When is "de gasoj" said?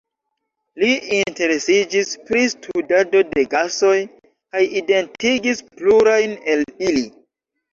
3.35-3.93